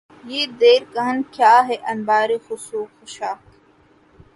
یہ 0.31 0.43
دیر 0.61 0.81
کہن 0.93 1.17
کیا 1.35 1.55
ہے 1.67 1.75
انبار 1.91 2.29
خس 2.45 2.65
و 2.73 2.81
خاشاک 2.87 3.39